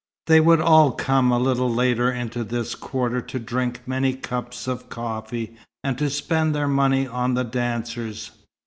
[0.25, 4.89] They would all come a little later into this quarter to drink many cups of
[4.89, 8.31] coffee, and to spend their money on the dancers.